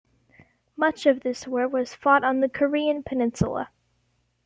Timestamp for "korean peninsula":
2.49-3.69